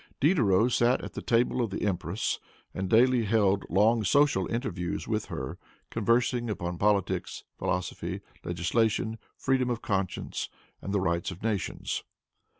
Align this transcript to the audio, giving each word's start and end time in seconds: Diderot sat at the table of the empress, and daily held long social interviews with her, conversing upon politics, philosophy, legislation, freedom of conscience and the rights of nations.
Diderot 0.19 0.71
sat 0.71 1.03
at 1.03 1.13
the 1.13 1.21
table 1.21 1.61
of 1.61 1.69
the 1.69 1.85
empress, 1.85 2.39
and 2.73 2.89
daily 2.89 3.25
held 3.25 3.65
long 3.69 4.03
social 4.03 4.47
interviews 4.51 5.07
with 5.07 5.25
her, 5.25 5.59
conversing 5.91 6.49
upon 6.49 6.79
politics, 6.79 7.43
philosophy, 7.59 8.21
legislation, 8.43 9.19
freedom 9.37 9.69
of 9.69 9.83
conscience 9.83 10.49
and 10.81 10.91
the 10.91 10.99
rights 11.01 11.29
of 11.29 11.43
nations. 11.43 12.03